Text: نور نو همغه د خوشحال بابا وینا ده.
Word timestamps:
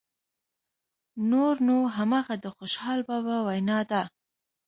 نور 1.31 1.55
نو 1.67 1.77
همغه 1.97 2.33
د 2.43 2.45
خوشحال 2.55 2.99
بابا 3.09 3.37
وینا 3.47 3.79
ده. 3.91 4.01